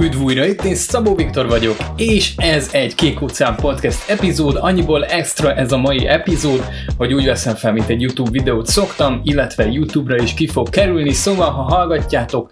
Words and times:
Üdv 0.00 0.22
újra 0.22 0.44
itt, 0.44 0.64
én 0.64 0.74
Szabó 0.74 1.14
Viktor 1.14 1.48
vagyok, 1.48 1.76
és 1.96 2.32
ez 2.36 2.68
egy 2.72 2.94
Kék 2.94 3.20
utcán 3.20 3.54
podcast 3.56 4.10
epizód, 4.10 4.56
annyiból 4.60 5.04
extra 5.04 5.54
ez 5.54 5.72
a 5.72 5.76
mai 5.76 6.06
epizód, 6.06 6.64
hogy 6.96 7.12
úgy 7.12 7.24
veszem 7.24 7.54
fel, 7.54 7.72
mint 7.72 7.88
egy 7.88 8.00
YouTube 8.00 8.30
videót 8.30 8.66
szoktam, 8.66 9.20
illetve 9.24 9.66
YouTube-ra 9.66 10.22
is 10.22 10.34
ki 10.34 10.46
fog 10.46 10.68
kerülni, 10.68 11.12
szóval 11.12 11.50
ha 11.50 11.62
hallgatjátok 11.62 12.50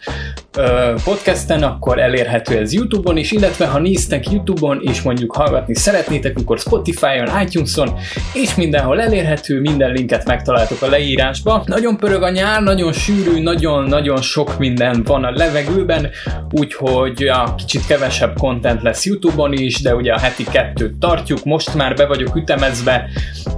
podcasten, 1.04 1.62
akkor 1.62 1.98
elérhető 1.98 2.58
ez 2.58 2.72
YouTube-on 2.72 3.16
is, 3.16 3.32
illetve 3.32 3.66
ha 3.66 3.78
néztek 3.78 4.30
YouTube-on 4.30 4.80
és 4.82 5.02
mondjuk 5.02 5.32
hallgatni 5.32 5.74
szeretnétek, 5.74 6.36
akkor 6.38 6.58
Spotify-on, 6.58 7.42
iTunes-on, 7.42 7.94
és 8.34 8.54
mindenhol 8.54 9.00
elérhető, 9.00 9.60
minden 9.60 9.92
linket 9.92 10.26
megtaláltok 10.26 10.82
a 10.82 10.88
leírásba. 10.88 11.62
Nagyon 11.66 11.96
pörög 11.96 12.22
a 12.22 12.30
nyár, 12.30 12.62
nagyon 12.62 12.92
sűrű, 12.92 13.42
nagyon-nagyon 13.42 14.22
sok 14.22 14.58
minden 14.58 15.02
van 15.04 15.24
a 15.24 15.30
levegőben, 15.30 16.10
úgyhogy 16.50 17.32
a 17.34 17.54
kicsit 17.54 17.86
kevesebb 17.86 18.38
content 18.38 18.82
lesz 18.82 19.06
YouTube-on 19.06 19.52
is, 19.52 19.80
de 19.80 19.94
ugye 19.94 20.12
a 20.12 20.18
heti 20.18 20.44
kettőt 20.44 20.98
tartjuk, 20.98 21.44
most 21.44 21.74
már 21.74 21.94
be 21.94 22.06
vagyok 22.06 22.36
ütemezve 22.36 23.08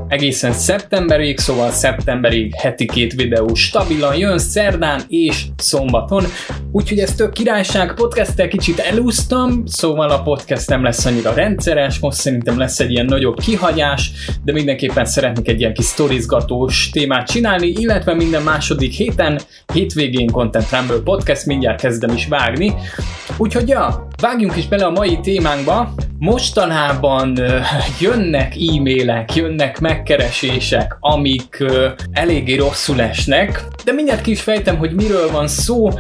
egészen 0.08 0.52
szeptemberig, 0.52 1.38
szóval 1.38 1.70
szeptemberig 1.70 2.54
heti 2.54 2.86
két 2.86 3.12
videó 3.12 3.54
stabilan 3.54 4.16
jön 4.16 4.38
szerdán 4.38 5.02
és 5.08 5.44
szombaton, 5.56 6.24
úgyhogy 6.72 6.98
ez 6.98 7.14
tök 7.14 7.32
királyság, 7.32 7.94
podcasttel 7.94 8.48
kicsit 8.48 8.78
elúsztam, 8.78 9.62
szóval 9.66 10.10
a 10.10 10.22
podcast 10.22 10.68
nem 10.68 10.82
lesz 10.82 11.04
annyira 11.04 11.32
rendszeres, 11.32 11.98
most 11.98 12.18
szerintem 12.18 12.58
lesz 12.58 12.80
egy 12.80 12.90
ilyen 12.90 13.06
nagyobb 13.06 13.40
kihagyás, 13.40 14.10
de 14.44 14.52
mindenképpen 14.52 15.04
szeretnék 15.04 15.48
egy 15.48 15.60
ilyen 15.60 15.74
kis 15.74 15.84
sztorizgatós 15.84 16.90
témát 16.90 17.30
csinálni, 17.30 17.66
illetve 17.66 18.14
minden 18.14 18.42
második 18.42 18.92
héten, 18.92 19.40
hétvégén 19.72 20.30
Content 20.30 20.70
Rumble 20.70 21.00
podcast, 21.04 21.46
mindjárt 21.46 21.80
kezdem 21.80 22.14
is 22.14 22.26
vágni, 22.26 22.74
úgyhogy 23.36 23.68
ja, 23.68 24.06
vágjunk 24.20 24.56
is 24.56 24.68
bele 24.68 24.84
a 24.84 24.90
mai 24.90 25.20
témánkba, 25.20 25.94
mostanában 26.18 27.40
jönnek 28.00 28.54
e-mailek, 28.54 29.34
jönnek 29.34 29.80
megkeresések, 29.80 30.96
amik 31.00 31.64
eléggé 32.12 32.54
rosszul 32.54 33.00
esnek, 33.00 33.64
de 33.84 33.92
mindjárt 33.92 34.20
ki 34.20 34.30
is 34.30 34.40
fejtem, 34.40 34.76
hogy 34.76 34.92
miről 34.94 35.30
van 35.30 35.48
szó. 35.48 35.90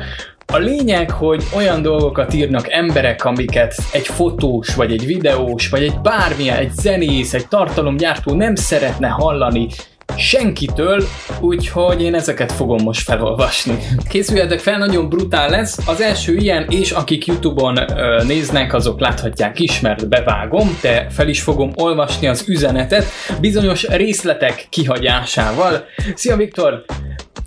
A 0.52 0.56
lényeg, 0.56 1.10
hogy 1.10 1.44
olyan 1.54 1.82
dolgokat 1.82 2.34
írnak 2.34 2.72
emberek, 2.72 3.24
amiket 3.24 3.74
egy 3.92 4.06
fotós, 4.06 4.74
vagy 4.74 4.92
egy 4.92 5.06
videós, 5.06 5.68
vagy 5.68 5.82
egy 5.82 6.00
bármilyen, 6.00 6.56
egy 6.56 6.70
zenész, 6.70 7.34
egy 7.34 7.48
tartalomgyártó 7.48 8.34
nem 8.34 8.54
szeretne 8.54 9.08
hallani, 9.08 9.68
senkitől, 10.16 11.04
úgyhogy 11.40 12.02
én 12.02 12.14
ezeket 12.14 12.52
fogom 12.52 12.82
most 12.82 13.02
felolvasni. 13.02 13.78
Készüljetek 14.08 14.58
fel, 14.60 14.78
nagyon 14.78 15.08
brutál 15.08 15.50
lesz. 15.50 15.78
Az 15.88 16.00
első 16.00 16.34
ilyen, 16.34 16.66
és 16.68 16.90
akik 16.90 17.26
Youtube-on 17.26 17.76
ö, 17.98 18.22
néznek, 18.26 18.74
azok 18.74 19.00
láthatják 19.00 19.60
is, 19.60 19.80
mert 19.80 20.08
bevágom, 20.08 20.78
de 20.82 21.06
fel 21.10 21.28
is 21.28 21.40
fogom 21.40 21.70
olvasni 21.74 22.26
az 22.26 22.44
üzenetet 22.48 23.04
bizonyos 23.40 23.86
részletek 23.88 24.66
kihagyásával. 24.70 25.84
Szia 26.14 26.36
Viktor! 26.36 26.84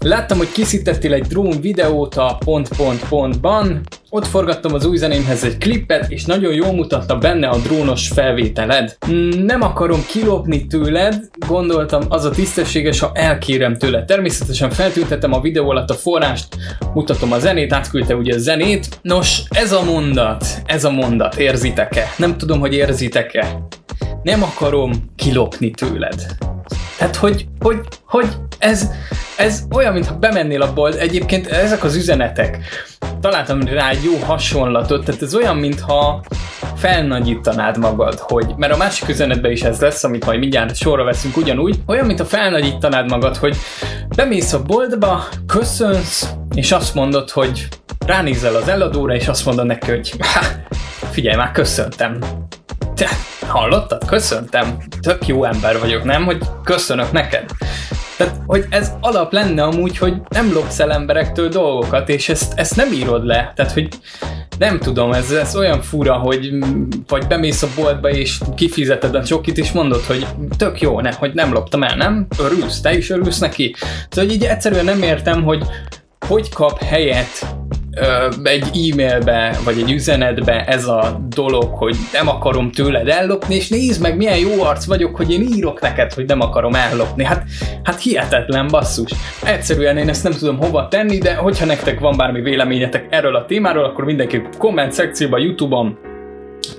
Láttam, 0.06 0.38
hogy 0.38 0.52
készítettél 0.52 1.14
egy 1.14 1.26
drón 1.28 1.62
videót 1.62 2.16
a 2.16 2.38
pont 2.46 2.68
pont 2.78 3.08
pontban, 3.10 3.82
ott 4.10 4.28
forgattam 4.28 4.74
az 4.74 4.86
új 4.86 4.98
zenémhez 4.98 5.44
egy 5.44 5.58
klippet, 5.58 6.12
és 6.12 6.26
nagyon 6.26 6.54
jól 6.54 6.72
mutatta 6.72 7.18
benne 7.18 7.48
a 7.48 7.58
drónos 7.58 8.08
felvételed. 8.08 8.98
Nem 9.38 9.62
akarom 9.62 10.06
kilopni 10.06 10.68
tőled, 10.68 11.30
gondoltam 11.48 12.02
az 12.10 12.26
a 12.26 12.30
tisztességes, 12.30 13.00
ha 13.00 13.12
elkérem 13.14 13.78
tőled. 13.78 14.06
Természetesen 14.06 14.70
feltüntetem 14.70 15.34
a 15.34 15.42
videó 15.42 15.70
alatt 15.70 15.90
a 15.90 15.94
forrást, 15.94 16.48
mutatom 16.94 17.32
a 17.32 17.40
zenét, 17.40 17.74
átküldte 17.74 18.16
ugye 18.16 18.36
a 18.36 18.40
zenét. 18.40 19.00
Nos, 19.02 19.44
ez 19.50 19.72
a 19.72 19.84
mondat, 19.84 20.46
ez 20.66 20.84
a 20.84 20.92
mondat, 20.92 21.36
érzitek-e? 21.36 22.14
Nem 22.18 22.38
tudom, 22.38 22.60
hogy 22.60 22.74
érzitek-e. 22.74 23.58
Nem 24.24 24.44
akarom 24.44 24.92
kilopni 25.16 25.72
tőled. 25.72 26.26
Tehát, 26.98 27.16
hogy, 27.16 27.48
hogy, 27.60 27.80
hogy 28.06 28.28
ez, 28.60 28.90
ez 29.38 29.64
olyan, 29.76 29.94
mintha 29.94 30.16
bemennél 30.16 30.62
a 30.62 30.74
bolt, 30.74 30.96
egyébként 30.96 31.48
ezek 31.48 31.84
az 31.84 31.96
üzenetek, 31.96 32.60
találtam 33.20 33.62
rá 33.62 33.90
egy 33.90 34.04
jó 34.04 34.18
hasonlatot, 34.26 35.06
tehát 35.06 35.22
ez 35.22 35.36
olyan, 35.36 35.58
mintha 35.58 36.24
felnagyítanád 36.76 37.78
magad, 37.78 38.20
hogy, 38.20 38.54
mert 38.58 38.74
a 38.74 38.78
másik 38.78 39.10
üzenetben 39.10 39.52
is 39.52 39.62
ez 39.62 39.80
lesz, 39.80 40.04
amit 40.04 40.26
majd 40.26 40.40
mindjárt 40.40 40.76
sorra 40.76 41.04
veszünk 41.04 41.38
ugyanúgy, 41.38 41.80
olyan, 41.86 42.06
mintha 42.06 42.26
felnagyítanád 42.26 43.10
magad, 43.10 43.38
hogy 43.38 43.58
bemész 44.16 44.54
a 44.54 44.62
boltba, 44.64 45.24
köszönsz, 45.48 46.30
és 46.56 46.72
azt 46.72 46.96
mondod, 46.96 47.30
hogy 47.30 47.68
ránézel 48.06 48.56
az 48.56 48.68
eladóra, 48.68 49.16
és 49.16 49.28
azt 49.28 49.46
mondod 49.46 49.66
neki, 49.66 49.90
hogy 49.90 50.14
figyelj 51.12 51.36
már, 51.36 51.52
köszöntem. 51.52 52.20
Te, 52.96 53.08
hallottad? 53.48 54.06
Köszöntem. 54.06 54.78
Tök 55.02 55.28
jó 55.28 55.44
ember 55.44 55.80
vagyok, 55.80 56.04
nem? 56.04 56.26
Hogy 56.26 56.42
köszönök 56.64 57.12
neked. 57.12 57.46
Tehát, 58.20 58.42
hogy 58.46 58.66
ez 58.70 58.92
alap 59.02 59.32
lenne 59.32 59.64
amúgy, 59.64 59.98
hogy 59.98 60.14
nem 60.30 60.54
lopsz 60.54 60.80
el 60.80 60.92
emberektől 60.92 61.50
dolgokat, 61.50 62.10
és 62.10 62.30
ezt, 62.30 62.54
ezt 62.56 62.76
nem 62.76 62.94
írod 62.94 63.26
le. 63.26 63.52
Tehát, 63.56 63.72
hogy 63.72 63.88
nem 64.58 64.80
tudom, 64.80 65.12
ez, 65.12 65.32
ez 65.32 65.56
olyan 65.56 65.82
fura, 65.82 66.14
hogy 66.14 66.54
vagy 67.08 67.28
bemész 67.28 67.62
a 67.64 67.68
boltba 67.76 68.10
és 68.10 68.40
kifizeted 68.56 69.16
a 69.16 69.24
csokit, 69.24 69.58
és 69.58 69.72
mondod, 69.72 70.02
hogy 70.02 70.26
tök 70.58 70.82
jó, 70.82 71.02
ne, 71.02 71.14
hogy 71.14 71.34
nem 71.34 71.54
loptam 71.54 71.84
el, 71.84 71.96
nem? 71.96 72.28
Örülsz, 72.40 72.82
te 72.82 72.98
is 72.98 73.10
örülsz 73.10 73.40
neki? 73.40 73.76
Szóval 74.10 74.32
így 74.32 74.44
egyszerűen 74.44 74.86
nem 74.86 75.04
értem, 75.04 75.44
hogy 75.44 75.64
hogy 76.28 76.50
kap 76.50 76.84
helyet 76.84 77.46
egy 78.44 78.92
e-mailbe, 78.92 79.58
vagy 79.64 79.78
egy 79.78 79.92
üzenetbe 79.92 80.66
ez 80.66 80.86
a 80.86 81.22
dolog, 81.30 81.74
hogy 81.74 81.96
nem 82.14 82.28
akarom 82.28 82.72
tőled 82.72 83.08
ellopni, 83.08 83.56
és 83.56 83.70
nézd 83.70 84.02
meg, 84.02 84.18
milyen 84.18 84.38
jó 84.38 84.64
arc 84.64 84.86
vagyok, 84.86 85.16
hogy 85.16 85.32
én 85.32 85.42
írok 85.42 85.82
neked, 85.82 86.14
hogy 86.14 86.26
nem 86.26 86.42
akarom 86.42 86.74
ellopni. 86.74 87.24
Hát, 87.24 87.44
hát 87.84 88.00
hihetetlen 88.00 88.68
basszus. 88.68 89.12
Egyszerűen 89.44 89.98
én 89.98 90.10
ezt 90.10 90.24
nem 90.24 90.34
tudom 90.34 90.58
hova 90.58 90.88
tenni, 90.88 91.18
de 91.18 91.36
hogyha 91.36 91.66
nektek 91.66 92.00
van 92.00 92.18
bármi 92.18 92.42
véleményetek 92.42 93.08
erről 93.10 93.36
a 93.36 93.46
témáról, 93.46 93.84
akkor 93.84 94.04
mindenképp 94.04 94.46
komment 94.58 94.92
szekcióban, 94.92 95.40
Youtube-on 95.40 95.98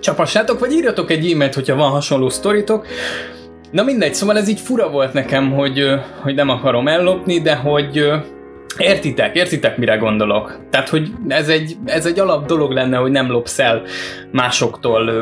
csapassátok, 0.00 0.58
vagy 0.58 0.72
írjatok 0.72 1.10
egy 1.10 1.30
e-mailt, 1.30 1.54
hogyha 1.54 1.76
van 1.76 1.90
hasonló 1.90 2.28
sztoritok. 2.28 2.86
Na 3.70 3.82
mindegy, 3.82 4.14
szóval 4.14 4.36
ez 4.36 4.48
így 4.48 4.60
fura 4.60 4.90
volt 4.90 5.12
nekem, 5.12 5.52
hogy, 5.52 5.84
hogy 6.22 6.34
nem 6.34 6.48
akarom 6.48 6.88
ellopni, 6.88 7.40
de 7.40 7.54
hogy 7.54 8.12
Értitek, 8.78 9.36
értitek, 9.36 9.76
mire 9.76 9.96
gondolok? 9.96 10.58
Tehát, 10.70 10.88
hogy 10.88 11.10
ez 11.28 11.48
egy, 11.48 11.76
ez 11.84 12.06
egy 12.06 12.18
alap 12.18 12.46
dolog 12.46 12.72
lenne, 12.72 12.96
hogy 12.96 13.10
nem 13.10 13.30
lopsz 13.30 13.58
el 13.58 13.82
másoktól 14.32 15.12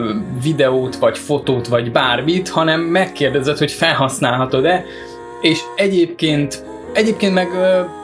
videót, 0.42 0.96
vagy 0.96 1.18
fotót, 1.18 1.66
vagy 1.66 1.92
bármit, 1.92 2.48
hanem 2.48 2.80
megkérdezed, 2.80 3.58
hogy 3.58 3.70
felhasználhatod-e, 3.72 4.84
és 5.40 5.58
egyébként 5.76 6.66
Egyébként 6.92 7.34
meg 7.34 7.48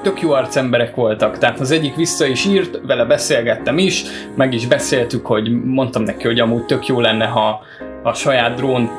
tök 0.02 0.20
jó 0.20 0.30
arcemberek 0.32 0.94
voltak, 0.94 1.38
tehát 1.38 1.60
az 1.60 1.70
egyik 1.70 1.94
vissza 1.94 2.26
is 2.26 2.44
írt, 2.46 2.80
vele 2.86 3.04
beszélgettem 3.04 3.78
is, 3.78 4.04
meg 4.34 4.52
is 4.54 4.66
beszéltük, 4.66 5.26
hogy 5.26 5.64
mondtam 5.64 6.02
neki, 6.02 6.26
hogy 6.26 6.40
amúgy 6.40 6.64
tök 6.64 6.86
jó 6.86 7.00
lenne, 7.00 7.24
ha 7.24 7.60
a 8.02 8.12
saját 8.12 8.54
drónt 8.54 8.90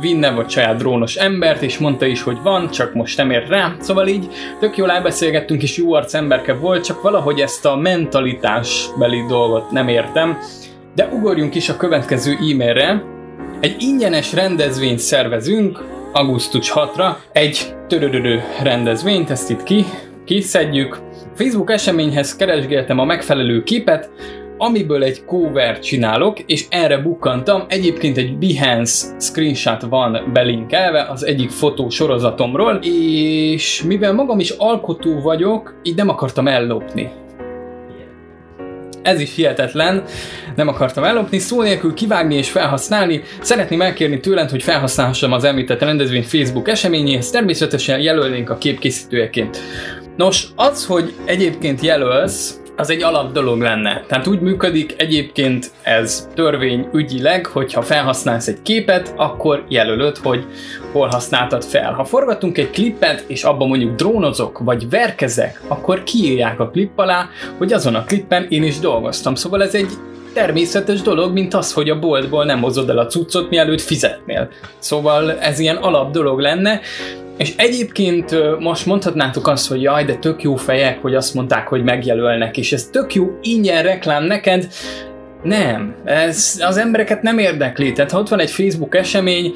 vinne, 0.00 0.30
vagy 0.30 0.50
saját 0.50 0.76
drónos 0.76 1.14
embert, 1.14 1.62
és 1.62 1.78
mondta 1.78 2.06
is, 2.06 2.22
hogy 2.22 2.38
van, 2.42 2.70
csak 2.70 2.94
most 2.94 3.16
nem 3.16 3.30
ér 3.30 3.48
rá. 3.48 3.74
Szóval 3.80 4.06
így 4.06 4.28
tök 4.60 4.76
jól 4.76 4.90
elbeszélgettünk, 4.90 5.62
és 5.62 5.76
jó 5.76 5.92
arc 5.92 6.14
emberke 6.14 6.52
volt, 6.54 6.84
csak 6.84 7.02
valahogy 7.02 7.40
ezt 7.40 7.64
a 7.66 7.76
mentalitásbeli 7.76 9.24
dolgot 9.28 9.70
nem 9.70 9.88
értem. 9.88 10.38
De 10.94 11.08
ugorjunk 11.12 11.54
is 11.54 11.68
a 11.68 11.76
következő 11.76 12.32
e-mailre. 12.32 13.02
Egy 13.60 13.76
ingyenes 13.78 14.32
rendezvényt 14.32 14.98
szervezünk, 14.98 15.82
augusztus 16.12 16.72
6-ra, 16.74 17.14
egy 17.32 17.74
törődő 17.88 18.42
rendezvényt, 18.62 19.30
ezt 19.30 19.50
itt 19.50 19.62
ki, 19.62 19.84
kiszedjük. 20.24 20.98
Facebook 21.34 21.70
eseményhez 21.70 22.36
keresgéltem 22.36 22.98
a 22.98 23.04
megfelelő 23.04 23.62
képet, 23.62 24.10
amiből 24.58 25.02
egy 25.02 25.24
cover 25.24 25.78
csinálok, 25.78 26.40
és 26.40 26.66
erre 26.68 26.98
bukkantam. 26.98 27.64
Egyébként 27.68 28.16
egy 28.16 28.38
Behance 28.38 29.06
screenshot 29.18 29.82
van 29.82 30.30
belinkelve 30.32 31.02
az 31.02 31.24
egyik 31.24 31.50
fotó 31.50 31.88
sorozatomról, 31.88 32.74
és 32.82 33.82
mivel 33.82 34.12
magam 34.12 34.38
is 34.38 34.50
alkotó 34.50 35.20
vagyok, 35.20 35.80
így 35.82 35.96
nem 35.96 36.08
akartam 36.08 36.48
ellopni 36.48 37.10
ez 39.04 39.20
is 39.20 39.34
hihetetlen, 39.34 40.04
nem 40.56 40.68
akartam 40.68 41.04
ellopni, 41.04 41.38
szó 41.38 41.62
nélkül 41.62 41.94
kivágni 41.94 42.34
és 42.34 42.50
felhasználni. 42.50 43.22
Szeretném 43.40 43.80
elkérni 43.80 44.20
tőled, 44.20 44.50
hogy 44.50 44.62
felhasználhassam 44.62 45.32
az 45.32 45.44
említett 45.44 45.80
rendezvény 45.80 46.22
Facebook 46.22 46.68
eseményéhez, 46.68 47.30
természetesen 47.30 48.00
jelölnénk 48.00 48.50
a 48.50 48.58
képkészítőjeként. 48.58 49.58
Nos, 50.16 50.46
az, 50.56 50.86
hogy 50.86 51.14
egyébként 51.24 51.80
jelölsz, 51.80 52.60
az 52.76 52.90
egy 52.90 53.02
alap 53.02 53.32
dolog 53.32 53.60
lenne. 53.60 54.04
Tehát 54.08 54.26
úgy 54.26 54.40
működik 54.40 54.94
egyébként 54.96 55.70
ez 55.82 56.28
törvény 56.34 56.88
ügyileg, 56.92 57.46
hogyha 57.46 57.82
felhasználsz 57.82 58.46
egy 58.46 58.62
képet, 58.62 59.14
akkor 59.16 59.64
jelölöd, 59.68 60.16
hogy 60.16 60.46
hol 60.92 61.08
használtad 61.08 61.64
fel. 61.64 61.92
Ha 61.92 62.04
forgatunk 62.04 62.58
egy 62.58 62.70
klippet, 62.70 63.24
és 63.26 63.42
abban 63.42 63.68
mondjuk 63.68 63.94
drónozok, 63.94 64.58
vagy 64.58 64.88
verkezek, 64.90 65.60
akkor 65.68 66.02
kiírják 66.02 66.60
a 66.60 66.68
klipp 66.68 66.98
alá, 66.98 67.28
hogy 67.58 67.72
azon 67.72 67.94
a 67.94 68.04
klippen 68.04 68.46
én 68.48 68.62
is 68.62 68.78
dolgoztam. 68.78 69.34
Szóval 69.34 69.62
ez 69.62 69.74
egy 69.74 69.90
természetes 70.32 71.02
dolog, 71.02 71.32
mint 71.32 71.54
az, 71.54 71.72
hogy 71.72 71.90
a 71.90 71.98
boltból 71.98 72.44
nem 72.44 72.60
hozod 72.60 72.90
el 72.90 72.98
a 72.98 73.06
cuccot, 73.06 73.50
mielőtt 73.50 73.80
fizetnél. 73.80 74.48
Szóval 74.78 75.38
ez 75.38 75.58
ilyen 75.58 75.76
alap 75.76 76.12
dolog 76.12 76.38
lenne, 76.38 76.80
és 77.36 77.52
egyébként 77.56 78.58
most 78.58 78.86
mondhatnátok 78.86 79.46
azt, 79.46 79.68
hogy 79.68 79.82
jaj, 79.82 80.04
de 80.04 80.14
tök 80.14 80.42
jó 80.42 80.56
fejek, 80.56 81.02
hogy 81.02 81.14
azt 81.14 81.34
mondták, 81.34 81.68
hogy 81.68 81.82
megjelölnek, 81.82 82.56
és 82.56 82.72
ez 82.72 82.84
tök 82.84 83.14
jó 83.14 83.38
ingyen 83.42 83.82
reklám 83.82 84.24
neked, 84.24 84.68
nem, 85.42 85.94
ez 86.04 86.60
az 86.60 86.76
embereket 86.76 87.22
nem 87.22 87.38
érdekli. 87.38 87.92
Tehát 87.92 88.10
ha 88.10 88.18
ott 88.18 88.28
van 88.28 88.40
egy 88.40 88.50
Facebook 88.50 88.94
esemény, 88.94 89.52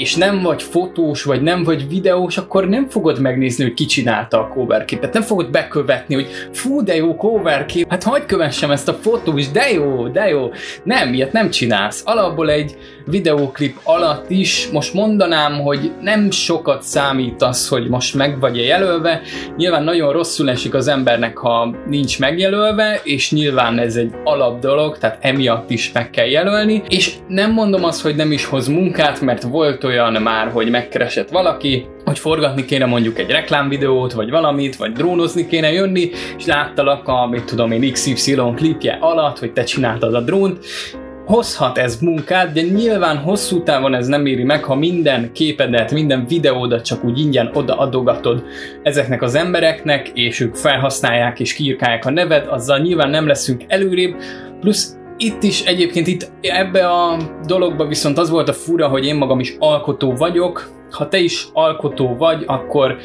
és 0.00 0.14
nem 0.14 0.42
vagy 0.42 0.62
fotós, 0.62 1.22
vagy 1.22 1.42
nem 1.42 1.64
vagy 1.64 1.88
videós, 1.88 2.38
akkor 2.38 2.68
nem 2.68 2.88
fogod 2.88 3.20
megnézni, 3.20 3.64
hogy 3.64 3.74
ki 3.74 3.84
csinálta 3.84 4.40
a 4.40 4.48
coverképet. 4.48 5.12
Nem 5.12 5.22
fogod 5.22 5.50
bekövetni, 5.50 6.14
hogy 6.14 6.28
fú, 6.52 6.82
de 6.82 6.96
jó 6.96 7.16
coverkép, 7.16 7.90
hát 7.90 8.02
hagyd 8.02 8.26
kövessem 8.26 8.70
ezt 8.70 8.88
a 8.88 8.92
fotós, 8.92 9.50
de 9.50 9.70
jó, 9.70 10.08
de 10.08 10.28
jó. 10.28 10.50
Nem, 10.82 11.12
ilyet 11.12 11.32
nem 11.32 11.50
csinálsz. 11.50 12.02
Alapból 12.04 12.50
egy 12.50 12.76
videóklip 13.06 13.78
alatt 13.82 14.30
is 14.30 14.68
most 14.72 14.94
mondanám, 14.94 15.60
hogy 15.60 15.92
nem 16.02 16.30
sokat 16.30 16.82
számít 16.82 17.42
az, 17.42 17.68
hogy 17.68 17.88
most 17.88 18.14
meg 18.14 18.40
vagy 18.40 18.56
jelölve. 18.56 19.20
Nyilván 19.56 19.84
nagyon 19.84 20.12
rosszul 20.12 20.50
esik 20.50 20.74
az 20.74 20.88
embernek, 20.88 21.36
ha 21.36 21.74
nincs 21.86 22.18
megjelölve, 22.18 23.00
és 23.04 23.30
nyilván 23.30 23.78
ez 23.78 23.96
egy 23.96 24.12
alap 24.24 24.60
dolog, 24.60 24.98
tehát 24.98 25.18
emiatt 25.20 25.70
is 25.70 25.92
meg 25.92 26.10
kell 26.10 26.26
jelölni. 26.26 26.82
És 26.88 27.12
nem 27.28 27.52
mondom 27.52 27.84
azt, 27.84 28.02
hogy 28.02 28.16
nem 28.16 28.32
is 28.32 28.44
hoz 28.44 28.68
munkát, 28.68 29.20
mert 29.20 29.42
volt 29.42 29.84
olyan 29.88 30.22
már, 30.22 30.50
hogy 30.50 30.70
megkeresett 30.70 31.30
valaki, 31.30 31.86
hogy 32.04 32.18
forgatni 32.18 32.64
kéne 32.64 32.84
mondjuk 32.84 33.18
egy 33.18 33.30
reklámvideót, 33.30 34.12
vagy 34.12 34.30
valamit, 34.30 34.76
vagy 34.76 34.92
drónozni 34.92 35.46
kéne 35.46 35.72
jönni, 35.72 36.10
és 36.38 36.46
láttalak 36.46 37.08
a, 37.08 37.26
mit 37.26 37.44
tudom 37.44 37.70
én, 37.70 37.92
XY 37.92 38.36
klipje 38.54 38.98
alatt, 39.00 39.38
hogy 39.38 39.52
te 39.52 39.64
csináltad 39.64 40.14
a 40.14 40.20
drónt, 40.20 40.58
hozhat 41.26 41.78
ez 41.78 41.98
munkát, 42.00 42.52
de 42.52 42.62
nyilván 42.62 43.16
hosszú 43.16 43.62
távon 43.62 43.94
ez 43.94 44.06
nem 44.06 44.26
éri 44.26 44.44
meg, 44.44 44.64
ha 44.64 44.74
minden 44.74 45.32
képedet, 45.32 45.92
minden 45.92 46.26
videódat 46.26 46.84
csak 46.84 47.04
úgy 47.04 47.18
ingyen 47.18 47.50
odaadogatod 47.54 48.44
ezeknek 48.82 49.22
az 49.22 49.34
embereknek, 49.34 50.08
és 50.14 50.40
ők 50.40 50.54
felhasználják 50.54 51.40
és 51.40 51.54
kiírkálják 51.54 52.04
a 52.04 52.10
neved, 52.10 52.46
azzal 52.50 52.78
nyilván 52.78 53.10
nem 53.10 53.26
leszünk 53.26 53.64
előrébb, 53.66 54.16
plusz 54.60 54.97
itt 55.18 55.42
is 55.42 55.62
egyébként 55.64 56.06
itt 56.06 56.30
ebbe 56.40 56.88
a 56.88 57.16
dologba 57.46 57.86
viszont 57.86 58.18
az 58.18 58.30
volt 58.30 58.48
a 58.48 58.52
fura, 58.52 58.88
hogy 58.88 59.06
én 59.06 59.16
magam 59.16 59.40
is 59.40 59.56
alkotó 59.58 60.14
vagyok. 60.14 60.70
Ha 60.90 61.08
te 61.08 61.18
is 61.18 61.46
alkotó 61.52 62.16
vagy, 62.16 62.44
akkor 62.46 62.96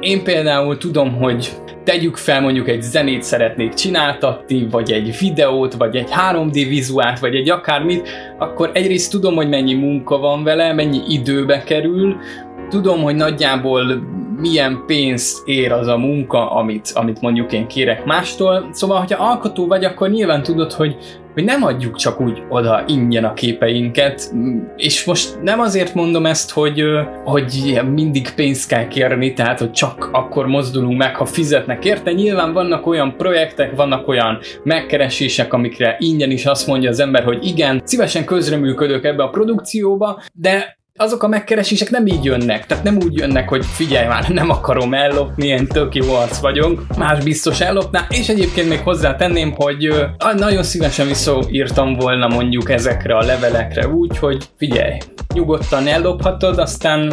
én 0.00 0.24
például 0.24 0.78
tudom, 0.78 1.12
hogy 1.12 1.52
tegyük 1.84 2.16
fel 2.16 2.40
mondjuk 2.40 2.68
egy 2.68 2.82
zenét 2.82 3.22
szeretnék 3.22 3.74
csináltatni, 3.74 4.66
vagy 4.70 4.92
egy 4.92 5.16
videót, 5.20 5.74
vagy 5.74 5.96
egy 5.96 6.08
3D 6.30 6.64
vizuált, 6.68 7.18
vagy 7.18 7.34
egy 7.34 7.50
akármit, 7.50 8.08
akkor 8.38 8.70
egyrészt 8.72 9.10
tudom, 9.10 9.34
hogy 9.34 9.48
mennyi 9.48 9.74
munka 9.74 10.18
van 10.18 10.44
vele, 10.44 10.72
mennyi 10.72 11.02
időbe 11.08 11.62
kerül, 11.62 12.16
tudom, 12.68 13.02
hogy 13.02 13.14
nagyjából 13.14 14.02
milyen 14.40 14.82
pénzt 14.86 15.48
ér 15.48 15.72
az 15.72 15.86
a 15.86 15.96
munka, 15.96 16.50
amit, 16.50 16.90
amit 16.94 17.20
mondjuk 17.20 17.52
én 17.52 17.66
kérek 17.66 18.04
mástól. 18.04 18.68
Szóval, 18.72 18.98
hogyha 18.98 19.24
alkotó 19.24 19.66
vagy, 19.66 19.84
akkor 19.84 20.10
nyilván 20.10 20.42
tudod, 20.42 20.72
hogy 20.72 20.96
hogy 21.36 21.44
nem 21.44 21.62
adjuk 21.62 21.96
csak 21.96 22.20
úgy 22.20 22.42
oda 22.48 22.84
ingyen 22.86 23.24
a 23.24 23.32
képeinket, 23.32 24.32
és 24.76 25.04
most 25.04 25.42
nem 25.42 25.60
azért 25.60 25.94
mondom 25.94 26.26
ezt, 26.26 26.50
hogy, 26.50 26.82
hogy 27.24 27.80
mindig 27.94 28.30
pénzt 28.34 28.68
kell 28.68 28.88
kérni, 28.88 29.32
tehát 29.32 29.58
hogy 29.58 29.70
csak 29.70 30.08
akkor 30.12 30.46
mozdulunk 30.46 30.98
meg, 30.98 31.16
ha 31.16 31.24
fizetnek 31.24 31.84
érte. 31.84 32.12
Nyilván 32.12 32.52
vannak 32.52 32.86
olyan 32.86 33.16
projektek, 33.16 33.74
vannak 33.74 34.08
olyan 34.08 34.38
megkeresések, 34.62 35.52
amikre 35.52 35.96
ingyen 35.98 36.30
is 36.30 36.46
azt 36.46 36.66
mondja 36.66 36.90
az 36.90 37.00
ember, 37.00 37.24
hogy 37.24 37.46
igen, 37.46 37.80
szívesen 37.84 38.24
közreműködök 38.24 39.04
ebbe 39.04 39.22
a 39.22 39.28
produkcióba, 39.28 40.22
de 40.32 40.78
azok 40.96 41.22
a 41.22 41.28
megkeresések 41.28 41.90
nem 41.90 42.06
így 42.06 42.24
jönnek, 42.24 42.66
tehát 42.66 42.84
nem 42.84 42.96
úgy 43.04 43.16
jönnek, 43.16 43.48
hogy 43.48 43.64
figyelj 43.66 44.06
már, 44.06 44.28
nem 44.28 44.50
akarom 44.50 44.94
ellopni, 44.94 45.46
én 45.46 45.66
tök 45.66 45.94
jó 45.94 46.14
arc 46.14 46.38
vagyok, 46.38 46.82
más 46.98 47.24
biztos 47.24 47.60
ellopná, 47.60 48.06
és 48.08 48.28
egyébként 48.28 48.68
még 48.68 48.78
hozzátenném, 48.78 49.52
hogy 49.56 50.06
nagyon 50.36 50.62
szívesen 50.62 51.06
visszaírtam 51.06 51.94
volna 51.94 52.26
mondjuk 52.26 52.70
ezekre 52.70 53.16
a 53.16 53.24
levelekre 53.24 53.88
úgy, 53.88 54.18
hogy 54.18 54.44
figyelj, 54.58 54.98
nyugodtan 55.34 55.86
ellophatod, 55.86 56.58
aztán 56.58 57.12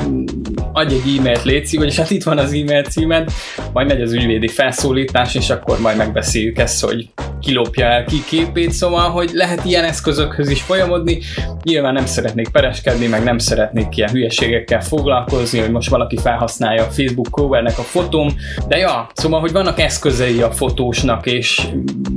adj 0.73 0.93
egy 0.93 1.17
e-mailt 1.17 1.43
létszik, 1.43 1.79
vagyis 1.79 1.97
hát 1.97 2.09
itt 2.09 2.23
van 2.23 2.37
az 2.37 2.53
e-mail 2.53 2.83
címed, 2.83 3.29
majd 3.73 3.87
megy 3.87 4.01
az 4.01 4.13
ügyvédi 4.13 4.47
felszólítás, 4.47 5.35
és 5.35 5.49
akkor 5.49 5.79
majd 5.79 5.97
megbeszéljük 5.97 6.57
ezt, 6.57 6.85
hogy 6.85 7.09
kilopja 7.43 7.85
el 7.85 8.03
ki 8.03 8.23
képét, 8.23 8.71
szóval, 8.71 9.09
hogy 9.09 9.29
lehet 9.33 9.65
ilyen 9.65 9.83
eszközökhöz 9.83 10.49
is 10.49 10.61
folyamodni. 10.61 11.19
Nyilván 11.63 11.93
nem 11.93 12.05
szeretnék 12.05 12.49
pereskedni, 12.49 13.07
meg 13.07 13.23
nem 13.23 13.37
szeretnék 13.37 13.97
ilyen 13.97 14.09
hülyeségekkel 14.09 14.81
foglalkozni, 14.81 15.59
hogy 15.59 15.71
most 15.71 15.89
valaki 15.89 16.17
felhasználja 16.17 16.83
a 16.83 16.89
Facebook 16.89 17.29
covernek 17.29 17.77
a 17.77 17.81
fotóm, 17.81 18.35
de 18.67 18.77
ja, 18.77 19.09
szóval, 19.13 19.39
hogy 19.39 19.51
vannak 19.51 19.79
eszközei 19.79 20.41
a 20.41 20.51
fotósnak, 20.51 21.25
és 21.25 21.61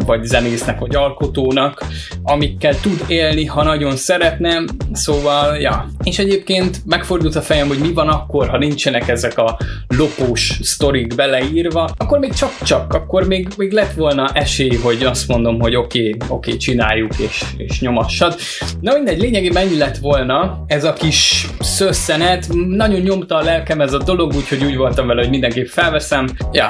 vagy 0.07 0.25
zenésznek, 0.25 0.79
vagy 0.79 0.95
alkotónak, 0.95 1.85
amikkel 2.23 2.81
tud 2.81 3.05
élni, 3.07 3.45
ha 3.45 3.63
nagyon 3.63 3.97
szeretne, 3.97 4.63
szóval, 4.93 5.57
ja. 5.57 5.89
És 6.03 6.19
egyébként 6.19 6.81
megfordult 6.85 7.35
a 7.35 7.43
fejem, 7.43 7.69
hogy 7.69 7.79
mi 7.79 7.93
van 7.93 8.09
akkor, 8.09 8.49
ha 8.49 8.59
nincsenek 8.59 9.09
ezek 9.09 9.39
a 9.39 9.59
lopós 9.89 10.59
sztorik 10.63 11.15
beleírva, 11.15 11.91
akkor 11.97 12.19
még 12.19 12.35
csak-csak, 12.35 12.95
akkor 12.95 13.27
még, 13.27 13.49
még 13.57 13.73
lett 13.73 13.93
volna 13.93 14.31
esély, 14.33 14.77
hogy 14.77 15.03
azt 15.17 15.29
mondom, 15.29 15.61
hogy 15.61 15.77
oké, 15.77 15.99
okay, 15.99 16.13
oké, 16.13 16.33
okay, 16.33 16.57
csináljuk 16.57 17.19
és, 17.19 17.45
és 17.57 17.81
nyomassad. 17.81 18.37
Na 18.81 18.93
mindegy, 18.95 19.21
lényegében 19.21 19.67
ennyi 19.67 19.77
lett 19.79 19.97
volna 19.97 20.65
ez 20.67 20.85
a 20.85 20.93
kis 20.93 21.47
szösszenet. 21.61 22.47
Nagyon 22.69 23.01
nyomta 23.01 23.37
a 23.37 23.43
lelkem 23.43 23.81
ez 23.81 23.93
a 23.93 23.99
dolog, 23.99 24.35
úgyhogy 24.35 24.65
úgy 24.65 24.77
voltam 24.77 25.07
vele, 25.07 25.21
hogy 25.21 25.31
mindenképp 25.31 25.67
felveszem. 25.67 26.27
Ja, 26.53 26.69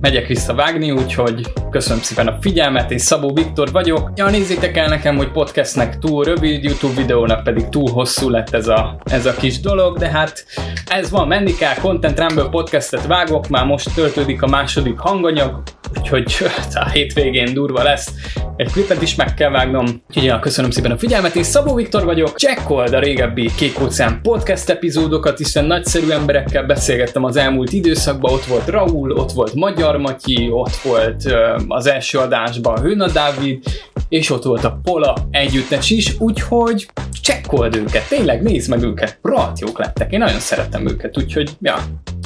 megyek 0.00 0.26
vissza 0.26 0.54
vágni, 0.54 0.90
úgyhogy 0.90 1.46
köszönöm 1.70 2.02
szépen 2.02 2.26
a 2.26 2.36
figyelmet, 2.40 2.90
én 2.90 2.98
Szabó 2.98 3.32
Viktor 3.32 3.70
vagyok. 3.72 4.10
Ja, 4.14 4.30
nézzétek 4.30 4.76
el 4.76 4.88
nekem, 4.88 5.16
hogy 5.16 5.30
podcastnek 5.30 5.98
túl 5.98 6.24
rövid, 6.24 6.64
YouTube 6.64 6.94
videónak 6.94 7.42
pedig 7.42 7.68
túl 7.68 7.90
hosszú 7.90 8.28
lett 8.28 8.54
ez 8.54 8.68
a, 8.68 9.00
ez 9.04 9.26
a 9.26 9.34
kis 9.34 9.60
dolog, 9.60 9.98
de 9.98 10.08
hát 10.08 10.44
ez 10.86 11.10
van, 11.10 11.28
menni 11.28 11.54
kell, 11.54 11.74
Content 11.74 12.18
Rumble 12.18 12.48
podcastet 12.48 13.06
vágok, 13.06 13.48
már 13.48 13.66
most 13.66 13.94
töltődik 13.94 14.42
a 14.42 14.46
második 14.46 14.98
hanganyag, 14.98 15.62
úgyhogy 15.98 16.36
a 16.74 16.88
hétvégén 16.88 17.54
durva 17.54 17.82
lesz. 17.82 18.10
Egy 18.56 18.70
klipet 18.70 19.02
is 19.02 19.14
meg 19.14 19.34
kell 19.34 19.50
vágnom. 19.50 20.02
Úgyhogy 20.08 20.24
ja, 20.24 20.38
köszönöm 20.38 20.70
szépen 20.70 20.90
a 20.90 20.98
figyelmet, 20.98 21.36
én 21.36 21.42
Szabó 21.42 21.74
Viktor 21.74 22.04
vagyok. 22.04 22.38
Checkold 22.38 22.92
a 22.92 22.98
régebbi 22.98 23.50
Kék 23.56 23.80
Óceán 23.80 24.20
podcast 24.22 24.68
epizódokat, 24.68 25.38
hiszen 25.38 25.64
nagyszerű 25.64 26.10
emberekkel 26.10 26.64
beszélgettem 26.64 27.24
az 27.24 27.36
elmúlt 27.36 27.72
időszakban. 27.72 28.32
Ott 28.32 28.44
volt 28.44 28.68
Raúl, 28.68 29.10
ott 29.10 29.32
volt 29.32 29.54
Magyar 29.54 29.96
Matyi, 29.96 30.50
ott 30.50 30.76
volt 30.76 31.34
az 31.68 31.86
első 31.86 32.18
adásban 32.18 32.80
Hőna 32.80 33.08
Dávid, 33.08 33.62
és 34.08 34.30
ott 34.30 34.42
volt 34.42 34.64
a 34.64 34.80
Pola 34.82 35.14
együttes 35.30 35.90
is, 35.90 36.14
úgyhogy 36.18 36.86
csekkold 37.22 37.76
őket, 37.76 38.08
tényleg 38.08 38.42
nézd 38.42 38.70
meg 38.70 38.82
őket, 38.82 39.18
rohadt 39.22 39.60
jók 39.60 39.78
lettek, 39.78 40.12
én 40.12 40.18
nagyon 40.18 40.38
szeretem 40.40 40.88
őket, 40.88 41.18
úgyhogy 41.18 41.50
ja, 41.60 41.76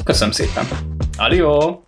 köszönöm 0.04 0.32
szépen. 0.32 0.64
Adió! 1.16 1.85